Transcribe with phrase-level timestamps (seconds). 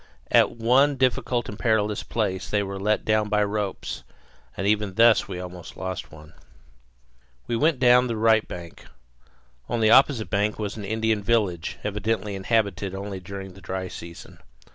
[0.31, 4.01] At one difficult and perilous place they were let down by ropes;
[4.57, 6.33] and even thus we almost lost one.
[7.45, 8.87] We went down the right bank.
[9.69, 14.39] On the opposite bank was an Indian village, evidently inhabited only during the dry season.